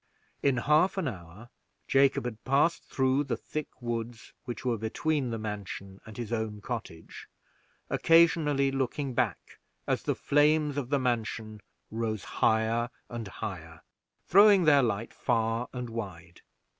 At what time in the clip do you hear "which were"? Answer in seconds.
4.45-4.79